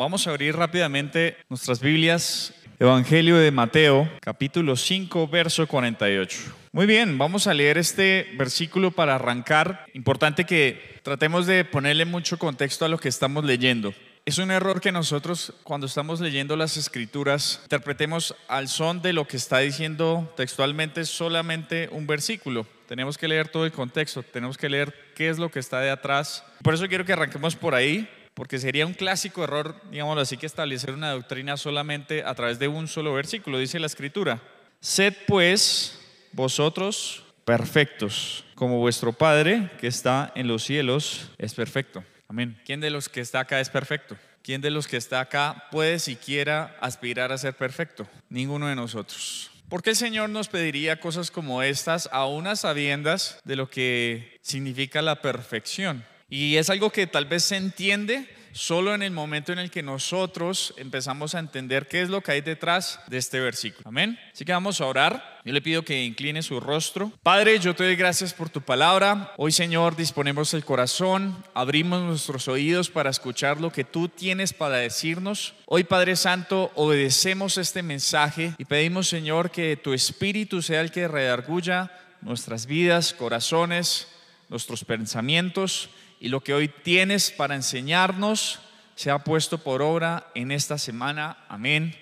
[0.00, 2.54] vamos a abrir rápidamente nuestras Biblias.
[2.78, 6.38] Evangelio de Mateo, capítulo 5, verso 48.
[6.72, 9.84] Muy bien, vamos a leer este versículo para arrancar.
[9.92, 13.92] Importante que tratemos de ponerle mucho contexto a lo que estamos leyendo.
[14.24, 19.28] Es un error que nosotros cuando estamos leyendo las escrituras interpretemos al son de lo
[19.28, 22.66] que está diciendo textualmente solamente un versículo.
[22.88, 25.90] Tenemos que leer todo el contexto, tenemos que leer qué es lo que está de
[25.90, 26.42] atrás.
[26.62, 30.46] Por eso quiero que arranquemos por ahí, porque sería un clásico error, digámoslo así, que
[30.46, 33.58] establecer una doctrina solamente a través de un solo versículo.
[33.58, 34.40] Dice la escritura,
[34.80, 35.98] sed pues
[36.32, 42.04] vosotros perfectos, como vuestro Padre que está en los cielos es perfecto.
[42.28, 42.60] Amén.
[42.64, 44.16] ¿Quién de los que está acá es perfecto?
[44.42, 48.08] ¿Quién de los que está acá puede siquiera aspirar a ser perfecto?
[48.28, 49.50] Ninguno de nosotros.
[49.68, 54.38] ¿Por qué el Señor nos pediría cosas como estas a unas sabiendas de lo que
[54.42, 56.04] significa la perfección?
[56.30, 59.82] Y es algo que tal vez se entiende, solo en el momento en el que
[59.82, 63.88] nosotros empezamos a entender qué es lo que hay detrás de este versículo.
[63.88, 64.16] Amén.
[64.32, 65.40] Así que vamos a orar.
[65.44, 67.12] Yo le pido que incline su rostro.
[67.24, 69.32] Padre, yo te doy gracias por tu palabra.
[69.38, 74.76] Hoy, Señor, disponemos el corazón, abrimos nuestros oídos para escuchar lo que tú tienes para
[74.76, 75.54] decirnos.
[75.66, 81.08] Hoy, Padre Santo, obedecemos este mensaje y pedimos, Señor, que tu espíritu sea el que
[81.08, 81.90] redarguya
[82.20, 84.06] nuestras vidas, corazones,
[84.48, 85.90] nuestros pensamientos
[86.20, 88.60] y lo que hoy tienes para enseñarnos
[88.94, 91.38] se ha puesto por obra en esta semana.
[91.48, 91.96] Amén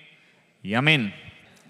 [0.61, 1.15] y amén.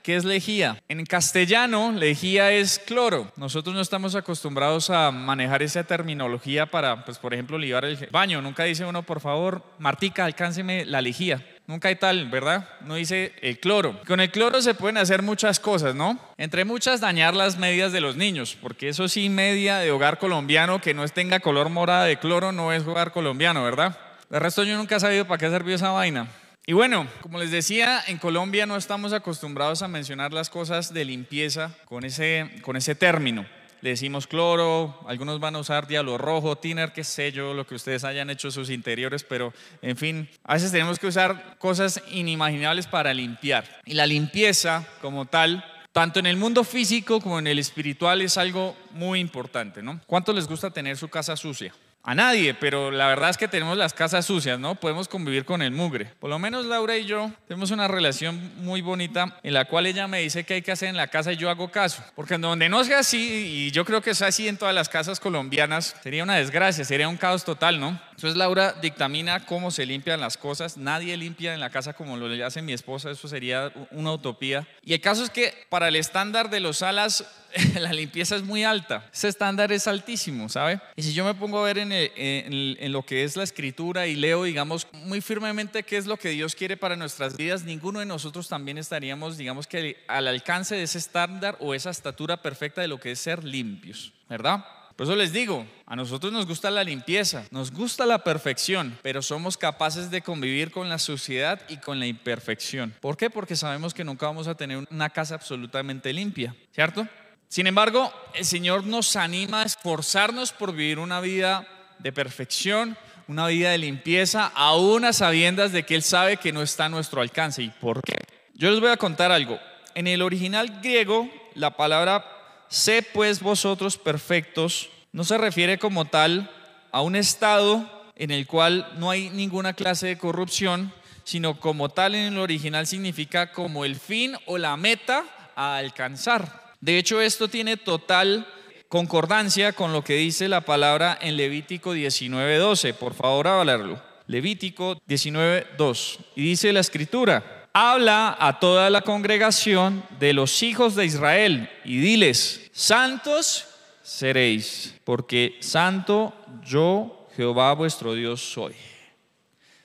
[0.02, 0.82] ¿Qué es lejía?
[0.90, 3.32] En castellano, lejía es cloro.
[3.36, 8.42] Nosotros no estamos acostumbrados a manejar esa terminología para, pues, por ejemplo, ligar el baño.
[8.42, 11.46] Nunca dice uno, por favor, Martica, alcánceme la lejía.
[11.70, 12.68] Nunca hay tal, ¿verdad?
[12.82, 14.02] No dice el cloro.
[14.08, 16.18] Con el cloro se pueden hacer muchas cosas, ¿no?
[16.36, 20.82] Entre muchas, dañar las medias de los niños, porque eso sí, media de hogar colombiano
[20.82, 23.96] que no tenga color morada de cloro no es hogar colombiano, ¿verdad?
[24.32, 26.28] De resto yo nunca he sabido para qué sirvió esa vaina.
[26.66, 31.06] Y bueno, como les decía, en Colombia no estamos acostumbrados a mencionar las cosas de
[31.06, 33.46] limpieza con ese, con ese término
[33.82, 37.76] le decimos cloro, algunos van a usar diablo rojo, tiner, qué sé yo, lo que
[37.76, 42.02] ustedes hayan hecho en sus interiores, pero en fin, a veces tenemos que usar cosas
[42.12, 43.82] inimaginables para limpiar.
[43.86, 48.38] Y la limpieza como tal, tanto en el mundo físico como en el espiritual, es
[48.38, 50.02] algo muy importante, ¿no?
[50.06, 51.74] ¿Cuánto les gusta tener su casa sucia?
[52.04, 54.76] A nadie, pero la verdad es que tenemos las casas sucias, ¿no?
[54.76, 56.06] Podemos convivir con el mugre.
[56.20, 60.08] Por lo menos Laura y yo tenemos una relación muy bonita en la cual ella
[60.08, 62.04] me dice qué hay que hacer en la casa y yo hago caso.
[62.16, 65.20] Porque donde no sea así, y yo creo que es así en todas las casas
[65.20, 68.00] colombianas, sería una desgracia, sería un caos total, ¿no?
[68.20, 70.76] Entonces Laura dictamina cómo se limpian las cosas.
[70.76, 74.68] Nadie limpia en la casa como lo hace mi esposa, eso sería una utopía.
[74.84, 77.24] Y el caso es que para el estándar de los alas,
[77.80, 79.10] la limpieza es muy alta.
[79.14, 80.82] Ese estándar es altísimo, ¿sabe?
[80.98, 84.18] Y si yo me pongo a ver en, en, lo que es la escritura y
[84.18, 88.06] leo, digamos, muy firmemente qué es lo que Dios quiere para nuestras vidas, ninguno de
[88.06, 92.90] nosotros también estaríamos, digamos, que al alcance de ese estándar o esa estatura perfecta de
[92.90, 94.66] lo que es ser limpios, ¿verdad?
[95.00, 99.22] Por eso les digo, a nosotros nos gusta la limpieza, nos gusta la perfección, pero
[99.22, 102.94] somos capaces de convivir con la suciedad y con la imperfección.
[103.00, 103.30] ¿Por qué?
[103.30, 107.08] Porque sabemos que nunca vamos a tener una casa absolutamente limpia, ¿cierto?
[107.48, 111.66] Sin embargo, el Señor nos anima a esforzarnos por vivir una vida
[112.00, 112.98] de perfección,
[113.30, 116.90] una vida de limpieza, aún a sabiendas de que Él sabe que no está a
[116.90, 117.64] nuestro alcance.
[117.64, 118.18] ¿Y por qué?
[118.54, 119.62] Yo les voy a contar algo.
[119.96, 122.39] En el original griego, la palabra
[122.70, 126.50] sé pues vosotros perfectos no se refiere como tal
[126.92, 130.94] a un estado en el cual no hay ninguna clase de corrupción,
[131.24, 135.26] sino como tal en el original significa como el fin o la meta
[135.56, 136.74] a alcanzar.
[136.82, 138.48] De hecho, esto tiene total
[138.88, 142.94] concordancia con lo que dice la palabra en Levítico 19:12.
[142.94, 144.02] Por favor, hablarlo.
[144.28, 146.20] Levítico 19:2.
[146.36, 152.00] Y dice la escritura: habla a toda la congregación de los hijos de Israel y
[152.00, 153.68] diles, santos
[154.02, 158.76] seréis, porque santo yo, Jehová vuestro Dios, soy.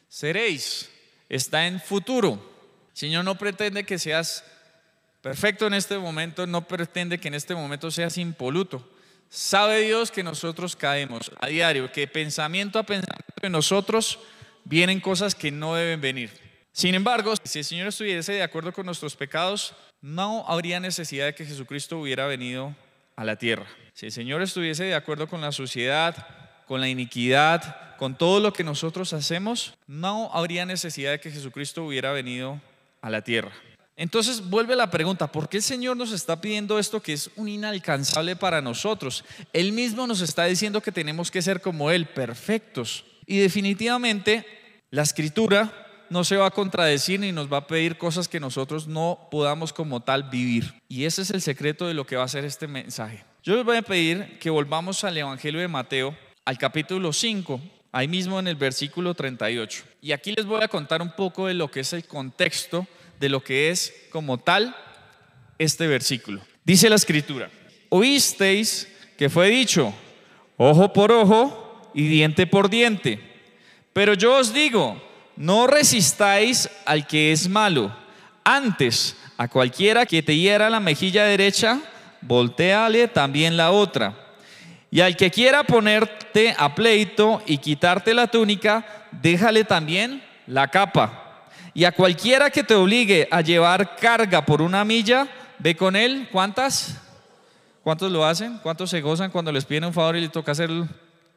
[0.08, 0.90] Seréis,
[1.28, 2.52] está en futuro.
[2.92, 4.44] Señor no pretende que seas
[5.20, 8.88] perfecto en este momento, no pretende que en este momento seas impoluto.
[9.28, 14.20] Sabe Dios que nosotros caemos a diario, que pensamiento a pensamiento de nosotros
[14.64, 16.43] vienen cosas que no deben venir.
[16.74, 21.34] Sin embargo, si el Señor estuviese de acuerdo con nuestros pecados, no habría necesidad de
[21.36, 22.74] que Jesucristo hubiera venido
[23.14, 23.66] a la tierra.
[23.92, 26.26] Si el Señor estuviese de acuerdo con la sociedad,
[26.66, 31.84] con la iniquidad, con todo lo que nosotros hacemos, no habría necesidad de que Jesucristo
[31.84, 32.60] hubiera venido
[33.02, 33.52] a la tierra.
[33.96, 37.48] Entonces vuelve la pregunta, ¿por qué el Señor nos está pidiendo esto que es un
[37.48, 39.24] inalcanzable para nosotros?
[39.52, 43.04] Él mismo nos está diciendo que tenemos que ser como Él, perfectos.
[43.26, 44.44] Y definitivamente
[44.90, 48.86] la escritura no se va a contradecir ni nos va a pedir cosas que nosotros
[48.86, 50.74] no podamos como tal vivir.
[50.88, 53.24] Y ese es el secreto de lo que va a ser este mensaje.
[53.42, 57.60] Yo les voy a pedir que volvamos al Evangelio de Mateo, al capítulo 5,
[57.92, 59.84] ahí mismo en el versículo 38.
[60.00, 62.86] Y aquí les voy a contar un poco de lo que es el contexto
[63.20, 64.74] de lo que es como tal
[65.58, 66.40] este versículo.
[66.64, 67.50] Dice la escritura,
[67.88, 69.94] oísteis que fue dicho,
[70.56, 73.20] ojo por ojo y diente por diente.
[73.92, 75.00] Pero yo os digo,
[75.36, 77.94] no resistáis al que es malo.
[78.44, 81.80] Antes, a cualquiera que te hiera la mejilla derecha,
[82.20, 84.14] volteale también la otra.
[84.90, 91.46] Y al que quiera ponerte a pleito y quitarte la túnica, déjale también la capa.
[91.74, 95.26] Y a cualquiera que te obligue a llevar carga por una milla,
[95.58, 96.28] ve con él.
[96.30, 97.00] ¿Cuántas?
[97.82, 98.58] ¿Cuántos lo hacen?
[98.62, 100.70] ¿Cuántos se gozan cuando les piden un favor y les toca hacer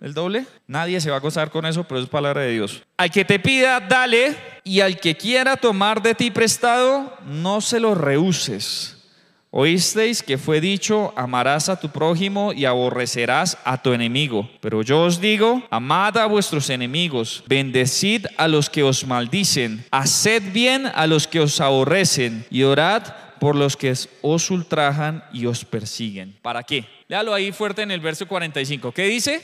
[0.02, 0.46] el, doble?
[0.68, 2.84] Nadie se va a gozar con eso, pero es palabra de Dios.
[2.98, 4.36] Al que te pida, dale.
[4.64, 8.98] Y al que quiera tomar de ti prestado, no se lo rehuses.
[9.50, 14.50] Oísteis que fue dicho, amarás a tu prójimo y aborrecerás a tu enemigo.
[14.60, 20.52] Pero yo os digo, amad a vuestros enemigos, bendecid a los que os maldicen, haced
[20.52, 23.04] bien a los que os aborrecen y orad
[23.40, 26.38] por los que os ultrajan y os persiguen.
[26.42, 26.86] ¿Para qué?
[27.08, 28.92] Léalo ahí fuerte en el verso 45.
[28.92, 29.42] ¿Qué dice?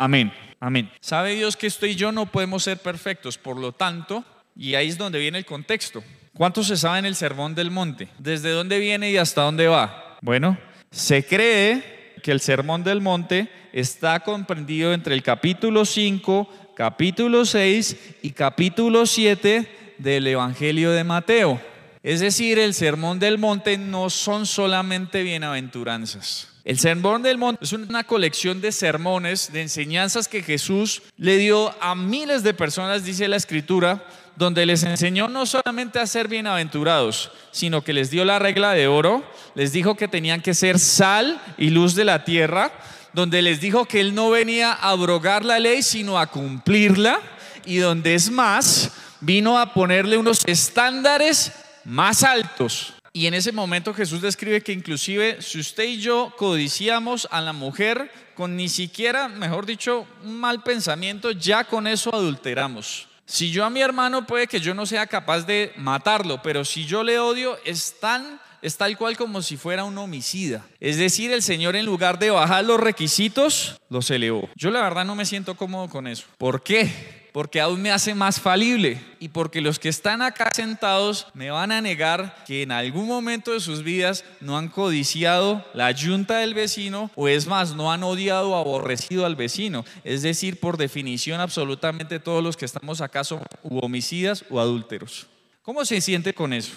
[0.00, 0.32] Amén.
[0.60, 0.90] Amén.
[1.00, 3.36] ¿Sabe Dios que esto y yo no podemos ser perfectos?
[3.36, 4.24] Por lo tanto,
[4.56, 6.02] y ahí es donde viene el contexto.
[6.34, 8.08] ¿Cuántos se saben el sermón del monte?
[8.18, 10.16] ¿Desde dónde viene y hasta dónde va?
[10.22, 10.56] Bueno,
[10.90, 18.14] se cree que el sermón del monte está comprendido entre el capítulo 5, capítulo 6
[18.22, 21.60] y capítulo 7 del Evangelio de Mateo.
[22.02, 26.48] Es decir, el sermón del monte no son solamente bienaventuranzas.
[26.64, 31.74] El sermón del monte es una colección de sermones, de enseñanzas que Jesús le dio
[31.82, 34.02] a miles de personas, dice la escritura,
[34.36, 38.88] donde les enseñó no solamente a ser bienaventurados, sino que les dio la regla de
[38.88, 39.22] oro,
[39.54, 42.72] les dijo que tenían que ser sal y luz de la tierra,
[43.12, 47.20] donde les dijo que Él no venía a abrogar la ley, sino a cumplirla,
[47.66, 51.52] y donde es más, vino a ponerle unos estándares
[51.90, 52.94] más altos.
[53.12, 57.52] Y en ese momento Jesús describe que inclusive si usted y yo codiciamos a la
[57.52, 63.08] mujer con ni siquiera, mejor dicho, un mal pensamiento, ya con eso adulteramos.
[63.26, 66.86] Si yo a mi hermano puede que yo no sea capaz de matarlo, pero si
[66.86, 70.66] yo le odio es tan es tal cual como si fuera un homicida.
[70.80, 74.50] Es decir, el Señor en lugar de bajar los requisitos, los elevó.
[74.54, 76.26] Yo la verdad no me siento cómodo con eso.
[76.36, 77.19] ¿Por qué?
[77.32, 81.72] Porque aún me hace más falible y porque los que están acá sentados me van
[81.72, 86.54] a negar que en algún momento de sus vidas no han codiciado la yunta del
[86.54, 89.84] vecino o es más, no han odiado o aborrecido al vecino.
[90.04, 95.26] Es decir, por definición absolutamente todos los que estamos acá son homicidas o adúlteros.
[95.62, 96.72] ¿Cómo se siente con eso?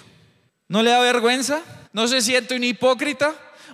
[0.68, 1.62] ¿No le da vergüenza?
[1.92, 3.34] ¿No se siente un hipócrita?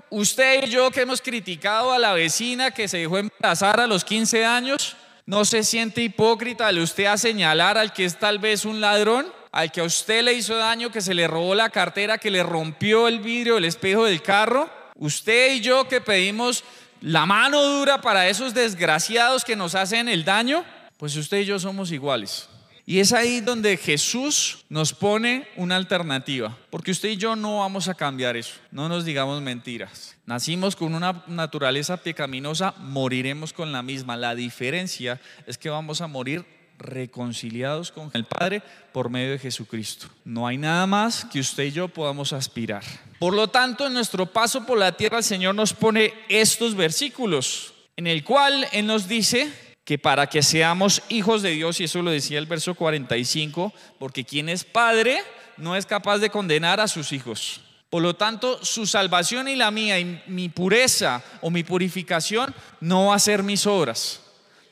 [0.09, 4.03] Usted y yo que hemos criticado a la vecina que se dejó embarazar a los
[4.03, 4.95] 15 años,
[5.29, 9.31] ¿No se siente hipócrita al usted a señalar al que es tal vez un ladrón?
[9.51, 12.41] Al que a usted le hizo daño, que se le robó la cartera, que le
[12.41, 14.67] rompió el vidrio, el espejo del carro.
[14.95, 16.63] Usted y yo que pedimos
[17.01, 20.65] la mano dura para esos desgraciados que nos hacen el daño,
[20.97, 22.49] pues usted y yo somos iguales.
[22.87, 27.87] Y es ahí donde Jesús nos pone una alternativa, porque usted y yo no vamos
[27.87, 30.15] a cambiar eso, no nos digamos mentiras.
[30.29, 34.15] Nacimos con una naturaleza pecaminosa, moriremos con la misma.
[34.15, 36.45] La diferencia es que vamos a morir
[36.77, 38.61] reconciliados con el Padre
[38.93, 40.05] por medio de Jesucristo.
[40.25, 42.83] No hay nada más que usted y yo podamos aspirar.
[43.17, 47.73] Por lo tanto, en nuestro paso por la tierra, el Señor nos pone estos versículos,
[47.97, 49.51] en el cual Él nos dice
[49.83, 54.25] que para que seamos hijos de Dios, y eso lo decía el verso 45, porque
[54.25, 55.23] quien es padre
[55.57, 57.61] no es capaz de condenar a sus hijos.
[57.89, 63.07] Por lo tanto, su salvación y la mía, y mi pureza o mi purificación, no
[63.07, 64.21] va a ser mis obras.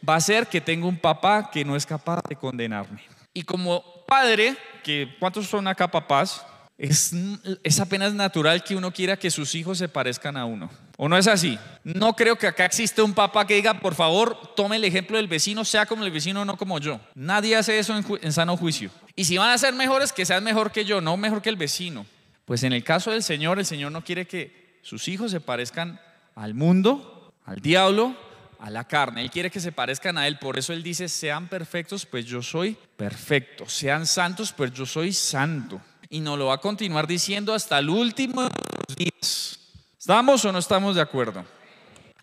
[0.07, 3.01] Va a ser que tengo un papá que no es capaz de condenarme.
[3.33, 6.45] Y como padre, que ¿cuántos son acá papás?
[6.77, 7.12] Es,
[7.63, 10.69] es apenas natural que uno quiera que sus hijos se parezcan a uno.
[10.95, 11.57] ¿O no es así?
[11.83, 15.27] No creo que acá existe un papá que diga, por favor, tome el ejemplo del
[15.27, 17.00] vecino, sea como el vecino, no como yo.
[17.15, 18.91] Nadie hace eso en, en, sano juicio.
[19.15, 21.55] Y si van a ser mejores, que sean mejor que yo, no mejor que el
[21.55, 22.05] vecino.
[22.48, 26.00] Pues en el caso del Señor, el Señor no quiere que sus hijos se parezcan
[26.34, 28.16] al mundo, al diablo,
[28.58, 29.22] a la carne.
[29.22, 30.39] Él quiere que se parezcan a Él.
[30.39, 33.68] Por eso Él dice, sean perfectos, pues yo soy perfecto.
[33.68, 37.89] Sean santos, pues yo soy santo y nos lo va a continuar diciendo hasta el
[37.89, 38.50] último de
[38.96, 39.60] días.
[40.00, 41.44] ¿Estamos o no estamos de acuerdo?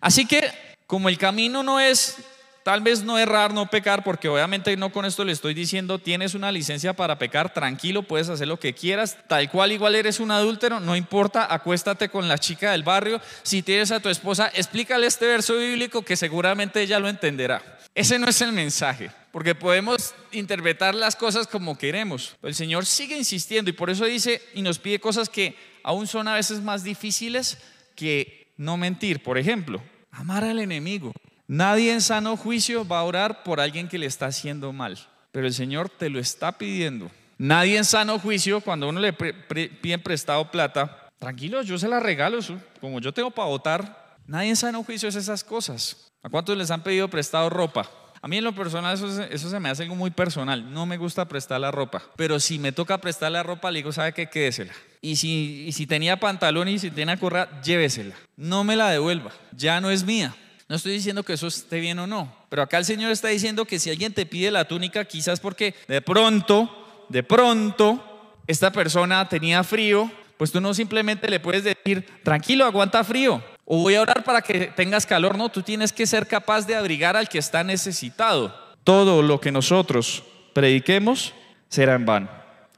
[0.01, 0.51] Así que
[0.87, 2.17] como el camino no es
[2.65, 6.33] tal vez no errar, no pecar, porque obviamente no con esto le estoy diciendo, tienes
[6.33, 10.31] una licencia para pecar, tranquilo, puedes hacer lo que quieras, tal cual igual eres un
[10.31, 15.05] adúltero, no importa, acuéstate con la chica del barrio, si tienes a tu esposa, explícale
[15.05, 17.61] este verso bíblico que seguramente ella lo entenderá.
[17.93, 22.35] Ese no es el mensaje, porque podemos interpretar las cosas como queremos.
[22.41, 26.27] El Señor sigue insistiendo y por eso dice y nos pide cosas que aún son
[26.27, 27.59] a veces más difíciles
[27.95, 29.21] que no mentir.
[29.21, 31.13] Por ejemplo, amar al enemigo.
[31.47, 34.97] Nadie en sano juicio va a orar por alguien que le está haciendo mal,
[35.31, 37.11] pero el Señor te lo está pidiendo.
[37.37, 42.39] Nadie en sano juicio, cuando uno le pide prestado plata, tranquilo, yo se la regalo,
[42.79, 44.15] como yo tengo para votar.
[44.25, 46.11] Nadie en sano juicio es esas cosas.
[46.23, 47.87] ¿A cuántos les han pedido prestado ropa?
[48.21, 50.73] A mí en lo personal eso, eso, se me hace algo muy personal.
[50.73, 52.01] No me gusta prestar la ropa.
[52.15, 54.27] Pero si me toca prestar la ropa, le digo, ¿sabe qué?
[54.27, 54.73] Quédesela.
[54.99, 58.15] Y si, y si tenía pantalón y si tenía correa, llévesela.
[58.35, 59.31] No me la devuelva.
[59.51, 60.33] Ya no es mía.
[60.67, 63.65] No estoy diciendo que eso esté bien o no, pero acá el Señor está diciendo
[63.65, 68.03] que si alguien te pide la túnica, quizás porque de pronto, de pronto,
[68.47, 73.83] esta persona tenía frío, pues tú no simplemente le puedes decir, tranquilo, aguanta frío, o
[73.83, 77.15] voy a orar para que tengas calor, no, tú tienes que ser capaz de abrigar
[77.15, 78.55] al que está necesitado.
[78.83, 81.35] Todo lo que nosotros prediquemos
[81.69, 82.29] será en vano.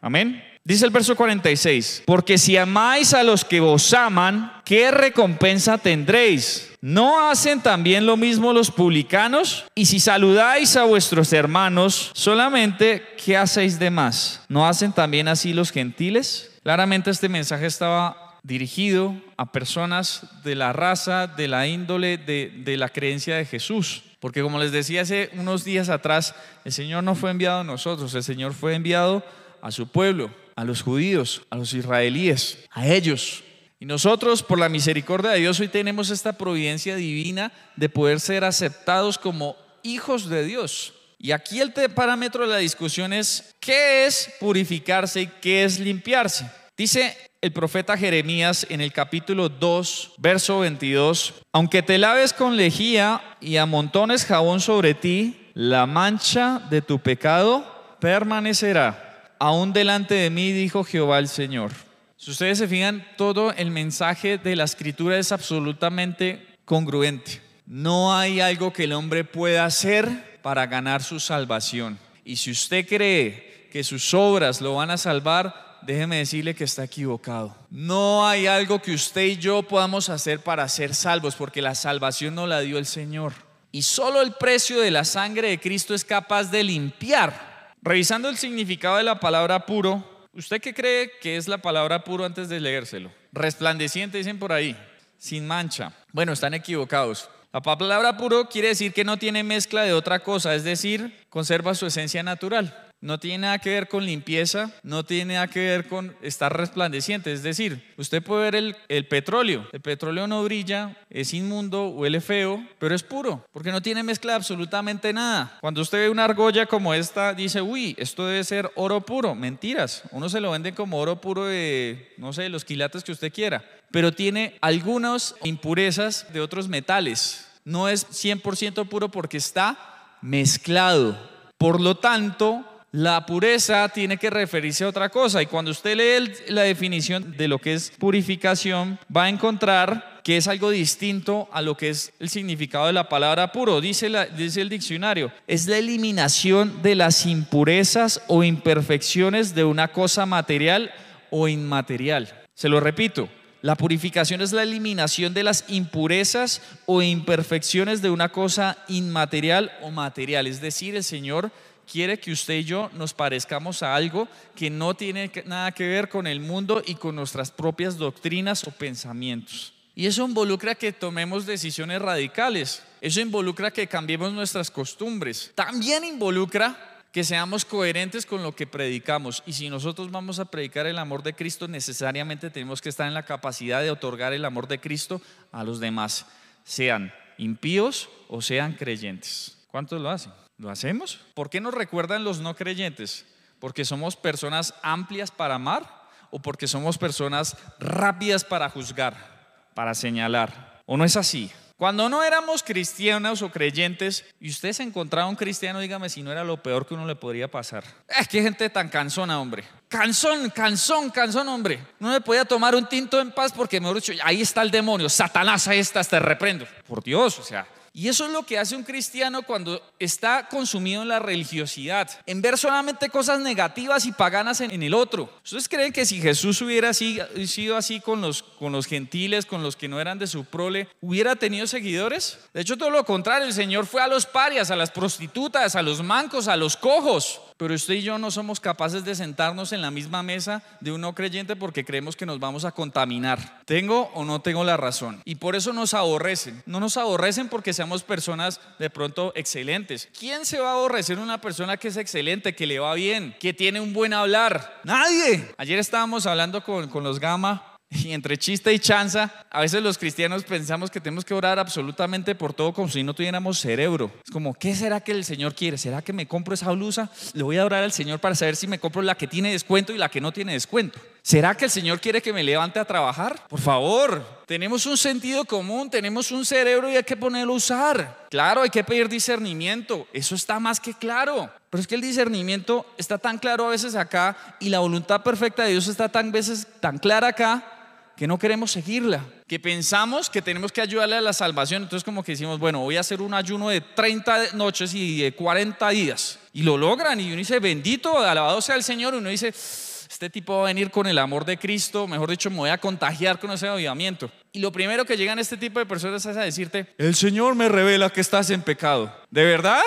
[0.01, 0.43] Amén.
[0.67, 6.73] Dice el verso 46, porque si amáis a los que vos aman, ¿qué recompensa tendréis?
[6.81, 9.63] ¿No hacen también lo mismo los publicanos?
[9.75, 14.41] Y si saludáis a vuestros hermanos, solamente, ¿qué hacéis de más?
[14.49, 16.51] ¿No hacen también así los gentiles?
[16.63, 22.75] Claramente este mensaje estaba dirigido a personas de la raza, de la índole, de, de
[22.75, 24.03] la creencia de Jesús.
[24.19, 28.13] Porque como les decía hace unos días atrás, el Señor no fue enviado a nosotros,
[28.15, 29.23] el Señor fue enviado
[29.61, 33.43] a su pueblo, a los judíos, a los israelíes, a ellos.
[33.79, 38.43] Y nosotros, por la misericordia de Dios, hoy tenemos esta providencia divina de poder ser
[38.43, 40.93] aceptados como hijos de Dios.
[41.19, 46.49] Y aquí el parámetro de la discusión es, ¿qué es purificarse y qué es limpiarse?
[46.75, 53.21] Dice el profeta Jeremías en el capítulo 2, verso 22, aunque te laves con lejía
[53.41, 60.51] y amontones jabón sobre ti, la mancha de tu pecado permanecerá aún delante de mí,
[60.51, 61.86] dijo Jehová el Señor.
[62.17, 67.41] Si ustedes se fijan, todo el mensaje de la escritura es absolutamente congruente.
[67.65, 71.99] No hay algo que el hombre pueda hacer para ganar su salvación.
[72.25, 76.83] Y si usted cree que sus obras lo van a salvar, déjeme decirle que está
[76.83, 77.55] equivocado.
[77.69, 82.35] No hay algo que usted y yo podamos hacer para ser salvos, porque la salvación
[82.35, 83.33] no la dio el Señor.
[83.71, 87.57] Y solo el precio de la sangre de Cristo es capaz de limpiar
[87.87, 90.03] Revisando el significado de la palabra puro,
[90.37, 93.11] ¿usted qué cree que es la palabra puro antes de leérselo?
[93.31, 94.77] Resplandeciente dicen por ahí,
[95.17, 95.93] sin mancha.
[96.13, 97.29] Bueno, están equivocados.
[97.51, 101.73] La palabra puro quiere decir que no tiene mezcla de otra cosa, es decir, conserva
[101.75, 105.87] su esencia natural no tiene nada que ver con limpieza, no tiene nada que ver
[105.87, 107.31] con estar resplandeciente.
[107.31, 109.67] Es decir, usted puede ver el, petróleo.
[109.71, 114.31] El petróleo no brilla, es inmundo, huele feo, pero es puro, porque no tiene mezcla
[114.31, 115.57] de absolutamente nada.
[115.61, 119.35] Cuando usted ve una argolla como esta, dice, uy, esto debe ser oro puro.
[119.35, 120.03] Mentiras.
[120.11, 123.63] Uno se lo vende como oro puro de, no sé, los quilates que usted quiera,
[123.91, 127.47] pero tiene algunas impurezas de otros metales.
[127.63, 129.77] No es 100% puro porque está
[130.21, 131.17] mezclado.
[131.57, 132.65] Por lo tanto,
[132.97, 137.47] la pureza tiene que referirse a otra cosa y cuando usted lee la definición de
[137.47, 142.11] lo que es purificación, va a encontrar que es algo distinto a lo que es
[142.19, 143.81] el significado de la palabra puro.
[143.81, 150.89] Dice, el diccionario, es la eliminación de las impurezas o imperfecciones de una cosa material
[151.29, 152.45] o inmaterial.
[152.55, 153.29] Se lo repito,
[153.61, 159.91] la purificación es la eliminación de las impurezas o imperfecciones de una cosa inmaterial o
[159.91, 160.47] material.
[160.47, 161.51] Es decir, el Señor
[161.91, 166.09] quiere que usted y yo nos parezcamos a algo que no tiene nada que ver
[166.09, 169.73] con el mundo y con nuestras propias doctrinas o pensamientos.
[169.95, 172.83] Y eso involucra que tomemos decisiones radicales.
[173.01, 175.51] Eso involucra que cambiemos nuestras costumbres.
[175.55, 179.41] También involucra que seamos coherentes con lo que predicamos.
[179.47, 183.15] Y si nosotros vamos a predicar el amor de Cristo, necesariamente tenemos que estar en
[183.15, 185.19] la capacidad de otorgar el amor de Cristo
[185.51, 186.27] a los demás,
[186.63, 189.57] sean impíos o sean creyentes.
[189.71, 190.31] ¿Cuántos lo hacen?
[190.57, 191.19] ¿Lo hacemos?
[191.35, 193.25] ¿Por qué nos recuerdan los no creyentes?
[193.59, 195.87] ¿Porque somos personas amplias para amar
[196.31, 200.81] o porque somos personas rápidas para juzgar, para señalar?
[200.87, 201.51] ¿O no es así?
[201.77, 206.31] Cuando no éramos cristianos o creyentes y usted se encontraba un cristiano, dígame si no
[206.31, 207.83] era lo peor que uno le podría pasar.
[208.07, 209.63] Es que gente tan cansona, hombre.
[209.87, 211.79] Cansón, cansón, cansón, hombre.
[211.99, 215.07] No me podía tomar un tinto en paz porque, mejor dicho, ahí está el demonio.
[215.07, 216.65] Satanás, ahí estás, te reprendo.
[216.87, 221.01] Por Dios, o sea, Y eso es lo que hace un cristiano cuando está consumido
[221.01, 225.33] en la religiosidad, en ver solamente cosas negativas y paganas en, el otro.
[225.43, 229.75] ¿Ustedes creen que si Jesús hubiera sido así con los, con los gentiles, con los
[229.75, 232.37] que no eran de su prole, hubiera tenido seguidores?
[232.53, 235.81] De hecho, todo lo contrario, el Señor fue a los parias, a las prostitutas, a
[235.81, 237.41] los mancos, a los cojos.
[237.57, 241.01] Pero usted y yo no somos capaces de sentarnos en la misma mesa de un
[241.01, 243.61] no creyente porque creemos que nos vamos a contaminar.
[243.65, 245.21] ¿Tengo o no tengo la razón?
[245.25, 246.61] Y por eso nos aborrecen.
[246.65, 250.07] No nos aborrecen porque seamos personas de pronto excelentes.
[250.17, 253.53] ¿Quién se va a aborrecer una persona que es excelente, que le va bien, que
[253.53, 254.81] tiene un buen hablar?
[254.83, 255.53] Nadie.
[255.57, 259.97] Ayer estábamos hablando con, con los Gama y entre chiste y chanza, a veces los
[259.97, 264.11] cristianos pensamos que tenemos que orar absolutamente por todo como si no tuviéramos cerebro.
[264.25, 265.77] Es como, ¿qué será que el Señor quiere?
[265.77, 267.09] ¿Será que me compro esa blusa?
[267.33, 269.93] Le voy a orar al Señor para saber si me compro la que tiene descuento
[269.93, 270.99] y la que no tiene descuento.
[271.21, 273.47] ¿Será que el Señor quiere que me levante a trabajar?
[273.49, 278.27] Por favor, tenemos un sentido común, tenemos un cerebro y hay que ponerlo a usar.
[278.29, 281.49] Claro, hay que pedir discernimiento, eso está más que claro.
[281.69, 285.63] Pero es que el discernimiento está tan claro a veces acá y la voluntad perfecta
[285.63, 287.76] de Dios está tan veces tan clara acá
[288.17, 291.83] que no queremos seguirla, que pensamos que tenemos que ayudarle a la salvación.
[291.83, 295.33] Entonces como que decimos, bueno, voy a hacer un ayuno de 30 noches y de
[295.33, 296.39] 40 días.
[296.51, 299.13] Y lo logran y uno dice, bendito, alabado sea el Señor.
[299.13, 302.49] Y uno dice, este tipo va a venir con el amor de Cristo, mejor dicho,
[302.49, 304.31] me voy a contagiar con ese avivamiento.
[304.51, 307.69] Y lo primero que llegan este tipo de personas es a decirte, el Señor me
[307.69, 309.15] revela que estás en pecado.
[309.29, 309.83] ¿De verdad?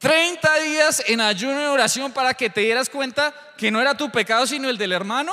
[0.00, 4.10] 30 días en ayuno y oración para que te dieras cuenta que no era tu
[4.10, 5.32] pecado sino el del hermano.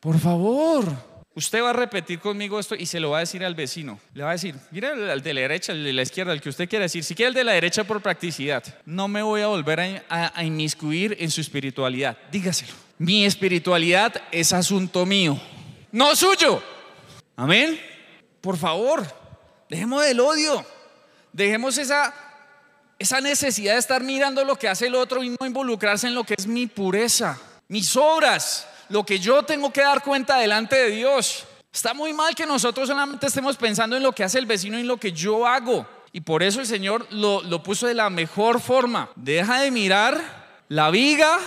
[0.00, 1.13] Por favor.
[1.36, 3.98] Usted va a repetir conmigo esto y se lo va a decir al vecino.
[4.14, 6.48] Le va a decir, mira el de la derecha, el de la izquierda, el que
[6.48, 7.02] usted quiera decir.
[7.02, 11.16] Si quiere el de la derecha por practicidad, no me voy a volver a, inmiscuir
[11.18, 12.16] en su espiritualidad.
[12.30, 12.72] Dígaselo.
[12.98, 15.40] Mi espiritualidad es asunto mío,
[15.90, 16.62] no suyo.
[17.34, 17.80] Amén.
[18.40, 19.04] Por favor,
[19.68, 20.64] dejemos el odio.
[21.32, 22.14] Dejemos esa,
[22.96, 26.22] esa necesidad de estar mirando lo que hace el otro y no involucrarse en lo
[26.22, 27.36] que es mi pureza,
[27.66, 31.44] mis obras lo que yo tengo que dar cuenta delante de Dios.
[31.72, 34.82] Está muy mal que nosotros solamente estemos pensando en lo que hace el vecino y
[34.82, 35.86] en lo que yo hago.
[36.12, 39.10] Y por eso el Señor lo, lo puso de la mejor forma.
[39.16, 41.38] Deja de mirar la viga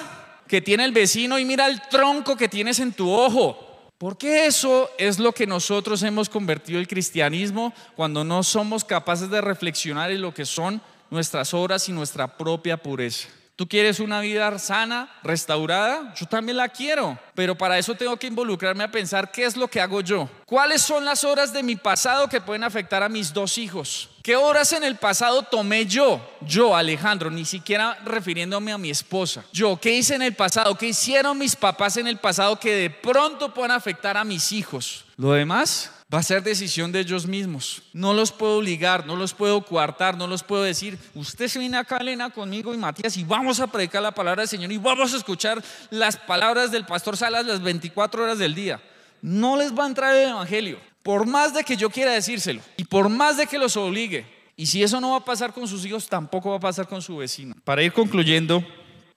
[0.47, 3.91] que tiene el vecino y mira el tronco que tienes en tu ojo.
[3.97, 9.41] Porque eso es lo que nosotros hemos convertido el cristianismo cuando no somos capaces de
[9.41, 13.29] reflexionar en lo que son nuestras obras y nuestra propia pureza.
[13.57, 16.13] ¿Tú quieres una vida sana, restaurada?
[16.13, 19.67] Yo también la quiero, pero para eso tengo que involucrarme a pensar qué es lo
[19.67, 20.29] que hago yo.
[20.45, 24.11] ¿Cuáles son las horas de mi pasado que pueden afectar a mis dos hijos?
[24.21, 26.21] ¿Qué horas en el pasado tomé yo?
[26.41, 29.43] Yo, Alejandro, ni siquiera refiriéndome a mi esposa.
[29.51, 30.77] Yo, ¿qué hice en el pasado?
[30.77, 35.03] ¿Qué hicieron mis papás en el pasado que de pronto pueden afectar a mis hijos?
[35.17, 37.83] Lo demás va a ser decisión de ellos mismos.
[37.93, 41.77] No los puedo obligar, no los puedo coartar, no los puedo decir, usted se viene
[41.77, 45.13] acá, Elena, conmigo y Matías, y vamos a predicar la palabra del Señor y vamos
[45.13, 48.81] a escuchar las palabras del pastor Salas las 24 horas del día.
[49.21, 52.85] No les va a entrar el Evangelio, por más de que yo quiera decírselo y
[52.85, 54.25] por más de que los obligue.
[54.55, 57.01] Y si eso no va a pasar con sus hijos, tampoco va a pasar con
[57.01, 57.55] su vecino.
[57.63, 58.65] Para ir concluyendo,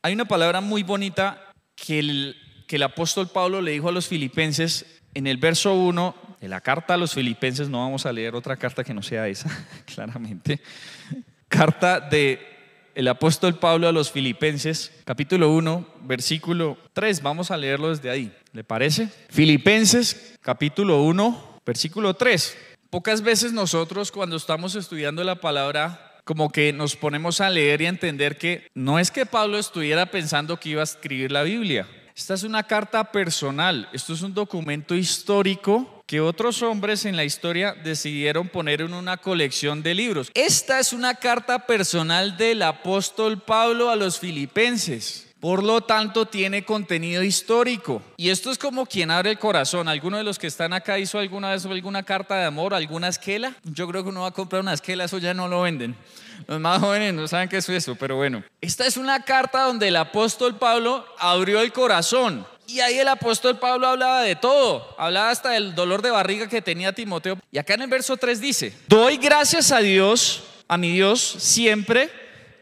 [0.03, 4.07] hay una palabra muy bonita que el, que el apóstol Pablo le dijo a los
[4.07, 8.35] filipenses en el verso 1 de la carta a los filipenses, no vamos a leer
[8.35, 9.51] otra carta que no sea esa,
[9.95, 10.61] claramente.
[11.49, 12.51] Carta de
[12.95, 18.35] el apóstol Pablo a los filipenses, capítulo 1, versículo 3, vamos a leerlo desde ahí,
[18.53, 19.09] ¿le parece?
[19.29, 22.57] Filipenses, capítulo 1, versículo 3.
[22.89, 27.87] Pocas veces nosotros cuando estamos estudiando la palabra como que nos ponemos a leer y
[27.87, 31.87] a entender que no es que Pablo estuviera pensando que iba a escribir la Biblia.
[32.15, 37.23] Esta es una carta personal, esto es un documento histórico que otros hombres en la
[37.23, 40.29] historia decidieron poner en una colección de libros.
[40.35, 45.29] Esta es una carta personal del apóstol Pablo a los filipenses.
[45.39, 48.03] Por lo tanto, tiene contenido histórico.
[48.17, 49.87] Y esto es como quien abre el corazón.
[49.87, 53.55] ¿Alguno de los que están acá hizo alguna vez alguna carta de amor, alguna esquela?
[53.63, 55.95] Yo creo que uno va a comprar una esquela, eso ya no lo venden.
[56.49, 58.43] Los más jóvenes no saben qué es eso, pero bueno.
[58.61, 62.45] Esta es una carta donde el apóstol Pablo abrió el corazón.
[62.71, 66.63] Y ahí el apóstol Pablo hablaba de todo, hablaba hasta del dolor de barriga que
[66.63, 67.37] tenía Timoteo.
[67.51, 72.11] Y acá en el verso 3 dice, doy gracias a Dios, a mi Dios, siempre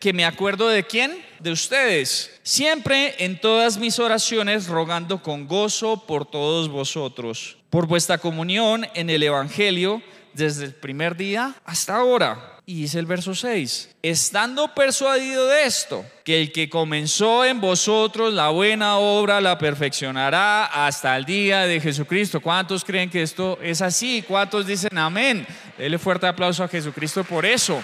[0.01, 6.07] que me acuerdo de quién, de ustedes, siempre en todas mis oraciones rogando con gozo
[6.07, 10.03] por todos vosotros, por vuestra comunión en el Evangelio
[10.39, 16.05] desde el primer día hasta ahora y dice el verso 6, estando persuadido de esto,
[16.23, 21.81] que el que comenzó en vosotros la buena obra la perfeccionará hasta el día de
[21.81, 22.43] Jesucristo.
[22.43, 24.23] ¿Cuántos creen que esto es así?
[24.29, 25.47] ¿Cuántos dicen amén?
[25.79, 27.83] Dele fuerte aplauso a Jesucristo por eso.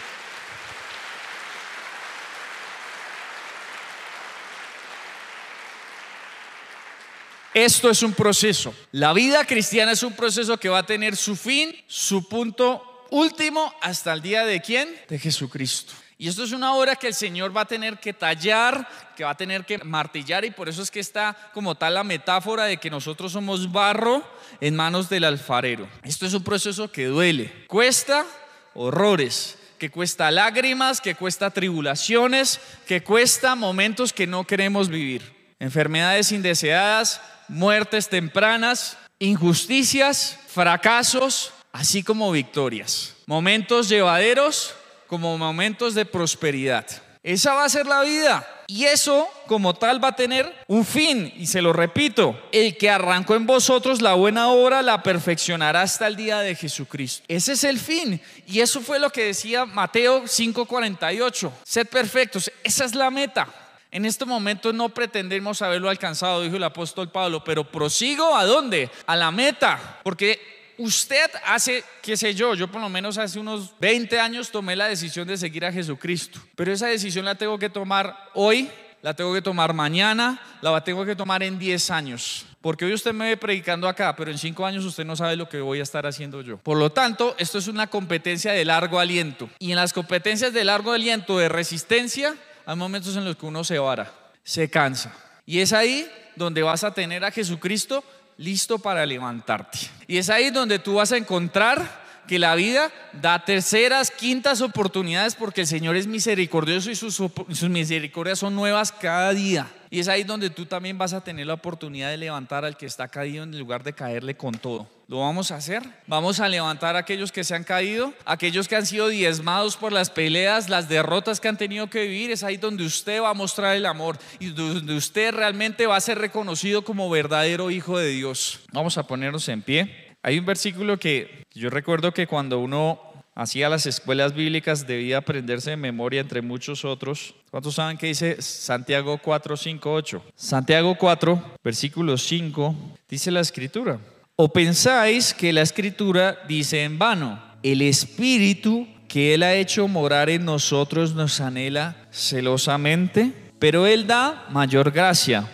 [7.54, 8.74] Esto es un proceso.
[8.90, 13.72] La vida cristiana es un proceso que va a tener su fin, su punto último,
[13.80, 14.88] hasta el día de quién?
[15.08, 15.92] De Jesucristo.
[16.18, 19.30] Y esto es una obra que el Señor va a tener que tallar, que va
[19.30, 22.78] a tener que martillar y por eso es que está como tal la metáfora de
[22.78, 24.28] que nosotros somos barro
[24.60, 25.88] en manos del alfarero.
[26.02, 28.26] Esto es un proceso que duele, cuesta
[28.74, 35.34] horrores, que cuesta lágrimas, que cuesta tribulaciones, que cuesta momentos que no queremos vivir.
[35.60, 43.14] Enfermedades indeseadas, muertes tempranas, injusticias, fracasos, así como victorias.
[43.26, 44.74] Momentos llevaderos
[45.06, 46.86] como momentos de prosperidad.
[47.22, 48.46] Esa va a ser la vida.
[48.66, 51.32] Y eso como tal va a tener un fin.
[51.36, 56.06] Y se lo repito, el que arrancó en vosotros la buena obra la perfeccionará hasta
[56.06, 57.24] el día de Jesucristo.
[57.28, 58.20] Ese es el fin.
[58.46, 61.50] Y eso fue lo que decía Mateo 5:48.
[61.64, 62.50] Sed perfectos.
[62.62, 63.48] Esa es la meta.
[63.94, 68.90] En este momento no pretendemos haberlo alcanzado, dijo el apóstol Pablo, pero prosigo a dónde?
[69.06, 70.00] A la meta.
[70.02, 74.74] Porque usted hace, qué sé yo, yo por lo menos hace unos 20 años tomé
[74.74, 78.68] la decisión de seguir a Jesucristo, pero esa decisión la tengo que tomar hoy,
[79.00, 82.46] la tengo que tomar mañana, la tengo que tomar en 10 años.
[82.60, 85.48] Porque hoy usted me ve predicando acá, pero en 5 años usted no sabe lo
[85.48, 86.56] que voy a estar haciendo yo.
[86.56, 89.48] Por lo tanto, esto es una competencia de largo aliento.
[89.60, 92.34] Y en las competencias de largo aliento, de resistencia,
[92.66, 95.14] hay momentos en los que uno se vara, se cansa.
[95.46, 98.02] Y es ahí donde vas a tener a Jesucristo
[98.36, 99.78] listo para levantarte.
[100.06, 105.34] Y es ahí donde tú vas a encontrar que la vida da terceras, quintas oportunidades
[105.34, 109.70] porque el Señor es misericordioso y sus, sus, misericordias son nuevas cada día.
[109.90, 112.86] Y es ahí donde tú también vas a tener la oportunidad de levantar al que
[112.86, 114.88] está caído en lugar de caerle con todo.
[115.06, 115.82] ¿Lo vamos a hacer?
[116.06, 119.92] Vamos a levantar a aquellos que se han caído, aquellos que han sido diezmados por
[119.92, 122.30] las peleas, las derrotas que han tenido que vivir.
[122.30, 126.00] Es ahí donde usted va a mostrar el amor y donde usted realmente va a
[126.00, 128.60] ser reconocido como verdadero hijo de Dios.
[128.72, 130.16] Vamos a ponernos en pie.
[130.22, 132.98] Hay un versículo que yo recuerdo que cuando uno
[133.34, 137.34] hacía las escuelas bíblicas debía aprenderse de memoria entre muchos otros.
[137.50, 140.24] ¿Cuántos saben qué dice Santiago 4, 5, 8?
[140.34, 142.74] Santiago 4, versículo 5,
[143.06, 143.98] dice la escritura.
[144.36, 150.28] ¿O pensáis que la escritura dice en vano, el espíritu que Él ha hecho morar
[150.28, 153.32] en nosotros nos anhela celosamente?
[153.60, 155.48] Pero Él da mayor gracia.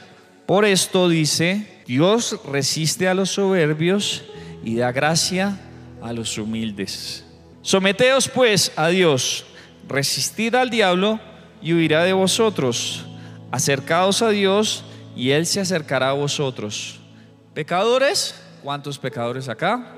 [0.46, 4.24] Por esto dice, Dios resiste a los soberbios
[4.64, 5.60] y da gracia
[6.00, 7.26] a los humildes.
[7.60, 9.44] Someteos pues a Dios,
[9.86, 11.20] resistid al diablo
[11.60, 13.04] y huirá de vosotros.
[13.50, 16.98] Acercaos a Dios y Él se acercará a vosotros.
[17.52, 19.94] Pecadores, ¿cuántos pecadores acá?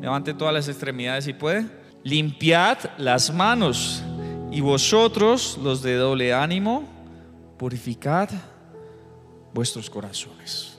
[0.00, 1.66] Levante todas las extremidades si puede.
[2.04, 4.02] Limpiad las manos
[4.50, 6.84] y vosotros, los de doble ánimo,
[7.58, 8.28] purificad
[9.52, 10.78] vuestros corazones.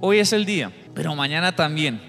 [0.00, 2.00] Hoy es el día pero mañana también.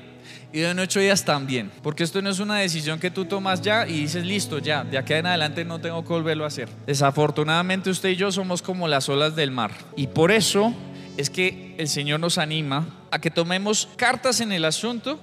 [0.52, 1.71] Y en ocho días también.
[1.84, 4.97] Porque esto no es una decisión que tú tomas ya y dices, listo, ya, de
[4.97, 6.67] aquí en adelante no tengo que volverlo a hacer.
[6.88, 9.69] Desafortunadamente usted y yo somos como las olas del mar.
[9.95, 10.73] Y por eso
[11.20, 15.20] es que el Señor nos anima a que tomemos cartas en el asunto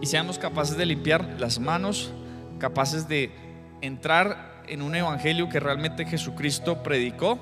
[0.00, 2.12] y seamos capaces de limpiar las manos,
[2.60, 3.32] capaces de
[3.80, 7.40] entrar en un evangelio que realmente Jesucristo predicó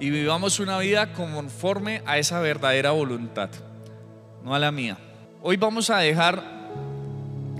[0.00, 3.48] y vivamos una vida conforme a esa verdadera voluntad,
[4.42, 4.98] no a la mía.
[5.42, 6.42] Hoy vamos a dejar,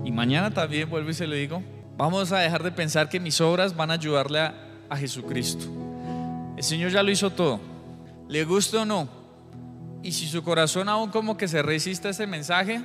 [0.03, 1.63] y mañana también vuelvo y se lo digo,
[1.95, 4.55] vamos a dejar de pensar que mis obras van a ayudarle a,
[4.89, 5.67] a Jesucristo.
[6.57, 7.78] El Señor ya lo hizo todo,
[8.29, 9.09] le gusta o no.
[10.01, 12.81] Y si su corazón aún como que se resiste a ese mensaje,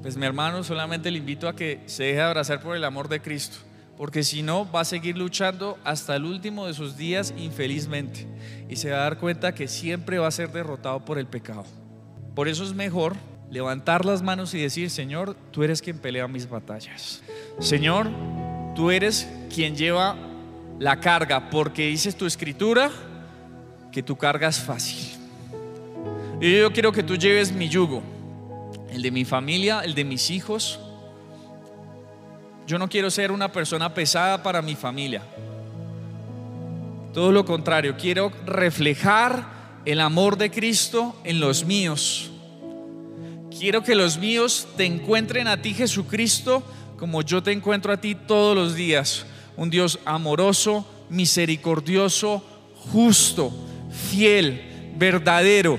[0.00, 3.20] pues mi hermano solamente le invito a que se deje abrazar por el amor de
[3.20, 3.58] Cristo
[3.96, 8.26] porque si no va a seguir luchando hasta el último de sus días infelizmente
[8.68, 11.64] y se va a dar cuenta que siempre va a ser derrotado por el pecado.
[12.34, 13.14] Por eso es mejor
[13.50, 17.22] levantar las manos y decir, Señor, tú eres quien pelea mis batallas.
[17.60, 18.08] Señor,
[18.74, 20.16] tú eres quien lleva
[20.80, 22.90] la carga, porque dices tu escritura
[23.94, 24.98] que tu carga es fácil.
[26.40, 28.02] Y yo quiero que tú lleves mi yugo,
[28.90, 30.80] el de mi familia, el de mis hijos,
[32.66, 35.22] yo no quiero ser una persona pesada para mi familia.
[37.12, 39.46] Todo lo contrario, quiero reflejar
[39.84, 42.32] el amor de Cristo en los míos.
[43.56, 46.64] Quiero que los míos te encuentren a ti, Jesucristo,
[46.98, 49.24] como yo te encuentro a ti todos los días.
[49.56, 52.42] Un Dios amoroso, misericordioso,
[52.92, 53.52] justo,
[53.94, 55.78] fiel, verdadero.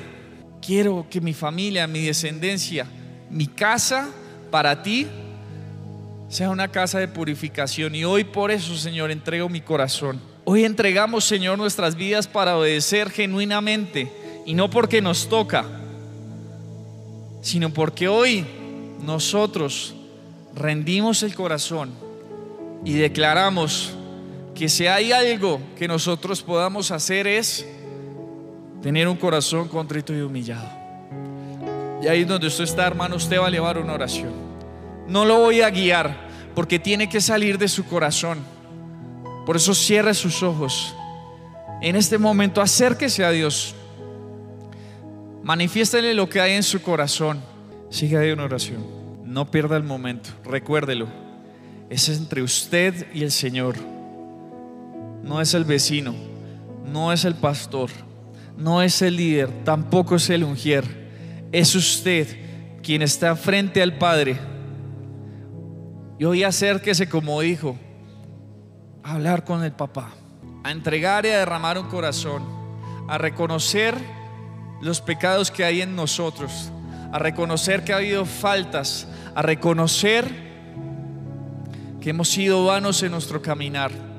[0.62, 2.88] Quiero que mi familia, mi descendencia,
[3.30, 4.10] mi casa,
[4.50, 5.08] para ti
[6.30, 7.96] sea una casa de purificación.
[7.96, 10.20] Y hoy por eso, Señor, entrego mi corazón.
[10.44, 14.12] Hoy entregamos, Señor, nuestras vidas para obedecer genuinamente
[14.46, 15.66] y no porque nos toca,
[17.42, 18.46] sino porque hoy
[19.04, 19.96] nosotros
[20.56, 21.92] rendimos el corazón
[22.84, 23.94] y declaramos
[24.54, 27.66] que si hay algo que nosotros podamos hacer es
[28.86, 30.70] tener un corazón contrito y humillado.
[32.04, 34.32] Y ahí donde usted está, hermano, usted va a llevar una oración.
[35.08, 36.16] No lo voy a guiar
[36.54, 38.38] porque tiene que salir de su corazón.
[39.44, 40.96] Por eso cierre sus ojos.
[41.82, 43.74] En este momento acérquese a Dios.
[45.42, 47.42] Manifiéstele lo que hay en su corazón.
[47.90, 48.86] Siga ahí una oración.
[49.24, 50.30] No pierda el momento.
[50.44, 51.08] Recuérdelo.
[51.90, 53.78] Es entre usted y el Señor
[55.24, 56.14] no es el vecino,
[56.86, 57.90] no es el pastor,
[58.58, 60.86] no es el líder, tampoco es el ungier.
[61.52, 62.28] Es usted
[62.82, 64.38] quien está frente al Padre.
[66.18, 67.78] Y hoy acérquese como dijo,
[69.04, 70.12] a hablar con el papá,
[70.64, 72.44] a entregar y a derramar un corazón,
[73.08, 73.96] a reconocer
[74.82, 76.72] los pecados que hay en nosotros,
[77.12, 80.26] a reconocer que ha habido faltas, a reconocer
[82.00, 84.15] que hemos sido vanos en nuestro caminar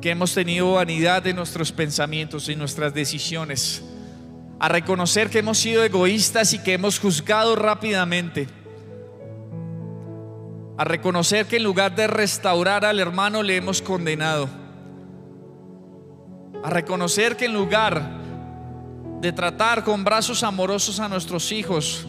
[0.00, 3.82] que hemos tenido vanidad en nuestros pensamientos y nuestras decisiones,
[4.58, 8.48] a reconocer que hemos sido egoístas y que hemos juzgado rápidamente,
[10.76, 14.48] a reconocer que en lugar de restaurar al hermano le hemos condenado,
[16.62, 18.18] a reconocer que en lugar
[19.20, 22.06] de tratar con brazos amorosos a nuestros hijos,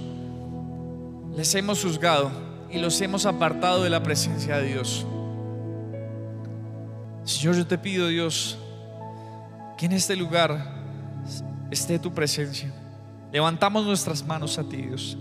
[1.36, 2.32] les hemos juzgado
[2.70, 5.06] y los hemos apartado de la presencia de Dios.
[7.24, 8.58] Señor, yo te pido, Dios,
[9.78, 10.82] que en este lugar
[11.70, 12.72] esté tu presencia.
[13.32, 15.18] Levantamos nuestras manos a ti, Dios,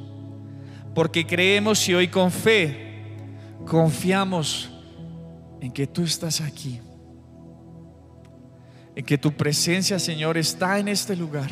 [0.94, 3.04] porque creemos y hoy con fe
[3.66, 4.70] confiamos
[5.60, 6.80] en que tú estás aquí,
[8.96, 11.50] en que tu presencia, Señor, está en este lugar,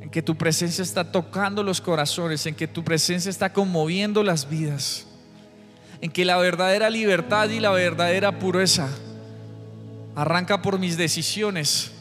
[0.00, 4.48] en que tu presencia está tocando los corazones, en que tu presencia está conmoviendo las
[4.48, 5.05] vidas
[6.00, 8.88] en que la verdadera libertad y la verdadera pureza
[10.14, 11.92] arranca por mis decisiones,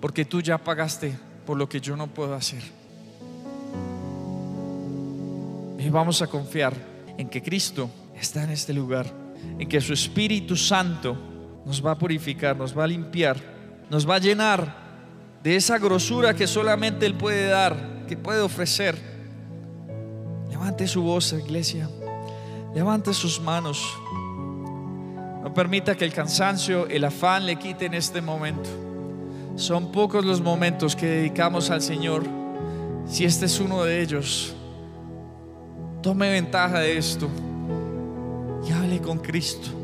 [0.00, 1.12] porque tú ya pagaste
[1.46, 2.62] por lo que yo no puedo hacer.
[5.78, 6.74] Y vamos a confiar
[7.16, 9.06] en que Cristo está en este lugar,
[9.58, 11.16] en que su Espíritu Santo
[11.64, 13.36] nos va a purificar, nos va a limpiar,
[13.90, 14.88] nos va a llenar
[15.42, 18.96] de esa grosura que solamente Él puede dar, que puede ofrecer.
[20.50, 21.88] Levante su voz, iglesia.
[22.78, 23.92] Levante sus manos.
[25.42, 28.70] No permita que el cansancio, el afán le quiten este momento.
[29.56, 32.22] Son pocos los momentos que dedicamos al Señor.
[33.04, 34.54] Si este es uno de ellos,
[36.02, 37.28] tome ventaja de esto
[38.64, 39.77] y hable con Cristo.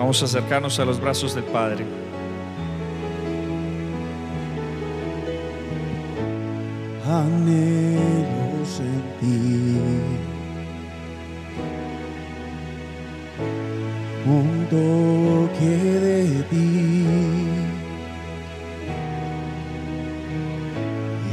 [0.00, 1.84] Vamos a acercarnos a los brazos del Padre.
[7.06, 9.82] Anhelo sentir
[14.24, 17.04] un toque de ti.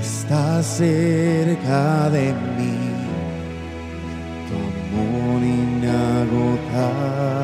[0.01, 2.75] Está cerca de mí,
[4.49, 4.55] tu
[4.97, 7.36] amor inagotable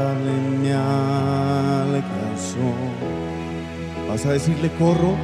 [4.07, 4.69] Vas a decirle.
[4.77, 5.15] Corro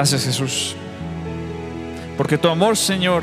[0.00, 0.74] Gracias Jesús.
[2.16, 3.22] Porque tu amor, Señor,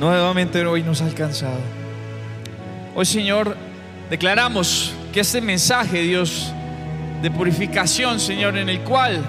[0.00, 1.58] nuevamente hoy nos ha alcanzado.
[2.94, 3.54] Hoy, Señor,
[4.08, 6.50] declaramos que este mensaje, Dios,
[7.20, 9.22] de purificación, Señor, en el cual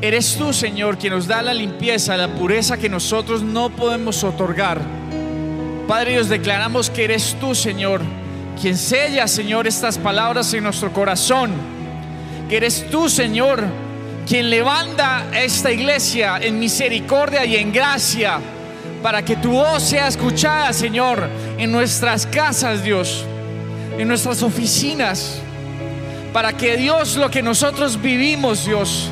[0.00, 4.80] eres tú, Señor, quien nos da la limpieza, la pureza que nosotros no podemos otorgar.
[5.88, 8.00] Padre Dios, declaramos que eres tú, Señor,
[8.62, 11.50] quien sella, Señor, estas palabras en nuestro corazón.
[12.48, 13.87] Que eres tú, Señor,
[14.28, 18.38] quien levanta esta iglesia en misericordia y en gracia
[19.02, 23.24] para que tu voz sea escuchada, Señor, en nuestras casas, Dios,
[23.96, 25.40] en nuestras oficinas,
[26.34, 29.08] para que Dios, lo que nosotros vivimos, Dios,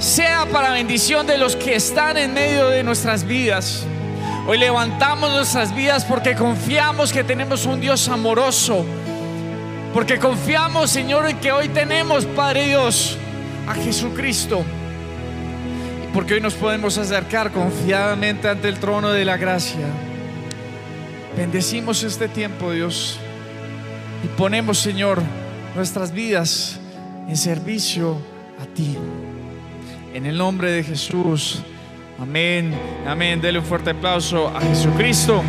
[0.00, 3.84] sea para bendición de los que están en medio de nuestras vidas.
[4.48, 8.84] Hoy levantamos nuestras vidas porque confiamos que tenemos un Dios amoroso.
[9.94, 13.18] Porque confiamos, Señor, en que hoy tenemos, Padre Dios,
[13.66, 14.64] a Jesucristo.
[16.12, 19.86] Porque hoy nos podemos acercar confiadamente ante el trono de la gracia.
[21.36, 23.18] Bendecimos este tiempo, Dios.
[24.24, 25.20] Y ponemos, Señor,
[25.74, 26.80] nuestras vidas
[27.28, 28.16] en servicio
[28.60, 28.96] a ti.
[30.14, 31.62] En el nombre de Jesús.
[32.18, 32.72] Amén,
[33.06, 33.40] amén.
[33.42, 35.42] Dele un fuerte aplauso a Jesucristo.